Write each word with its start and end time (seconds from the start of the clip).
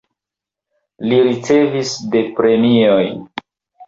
Li 1.11 1.19
ricevis 1.27 1.91
de 2.15 2.21
premiojn. 2.39 3.21